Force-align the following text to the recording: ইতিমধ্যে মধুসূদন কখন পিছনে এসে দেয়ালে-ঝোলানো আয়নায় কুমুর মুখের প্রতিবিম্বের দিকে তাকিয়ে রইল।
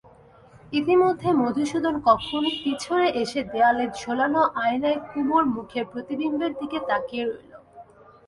ইতিমধ্যে 0.73 1.29
মধুসূদন 1.33 1.95
কখন 1.99 2.43
পিছনে 2.63 3.07
এসে 3.21 3.39
দেয়ালে-ঝোলানো 3.43 4.41
আয়নায় 4.63 4.99
কুমুর 5.09 5.43
মুখের 5.45 5.83
প্রতিবিম্বের 5.85 6.51
দিকে 6.59 6.77
তাকিয়ে 6.89 7.23
রইল। 7.25 7.51